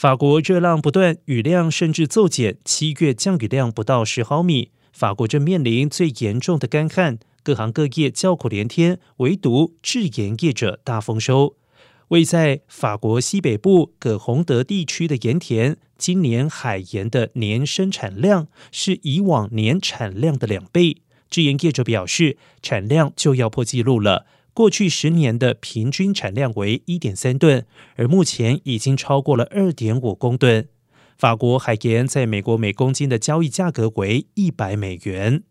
[0.00, 4.70] 法国热浪不断，雨量甚至骤减，七月降雨量不到十毫米。
[4.92, 11.56] 法国正面临最严重的干旱，各行各业叫苦连天，唯独制盐业者大丰收。
[12.10, 20.98] 位在法国西北部葛洪德地区的盐田，今年海盐的年生产量是以往年产量的两倍。
[21.28, 24.26] 制盐业者表示，产量就要破纪录了。
[24.58, 27.64] 过去十年的平均产量为一点三吨，
[27.94, 30.66] 而目前已经超过了二点五公吨。
[31.16, 35.44] 法国海盐在美国每公斤的交易价格为一百美元。